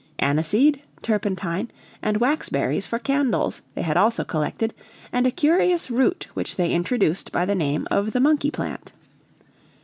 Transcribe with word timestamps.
Aniseed, 0.17 0.81
turpentine, 1.03 1.69
and 2.01 2.17
wax 2.17 2.49
berries 2.49 2.87
for 2.87 2.97
candles, 2.97 3.61
they 3.75 3.83
had 3.83 3.97
also 3.97 4.23
collected, 4.23 4.73
and 5.13 5.27
a 5.27 5.31
curious 5.31 5.91
root 5.91 6.25
which 6.33 6.55
they 6.55 6.71
introduced 6.71 7.31
by 7.31 7.45
the 7.45 7.53
name 7.53 7.87
of 7.91 8.11
the 8.11 8.19
monkey 8.19 8.49
plant. 8.49 8.93